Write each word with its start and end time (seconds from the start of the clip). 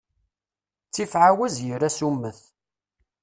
Ttif 0.87 1.11
ɛawaz, 1.23 1.55
yir 1.65 1.81
asummet. 1.87 2.39